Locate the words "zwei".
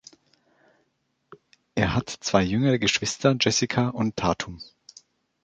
2.09-2.41